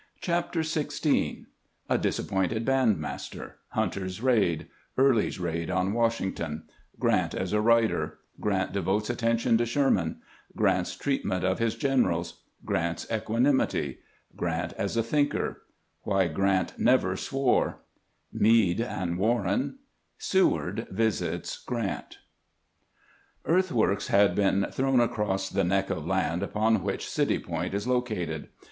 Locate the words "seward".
20.31-20.87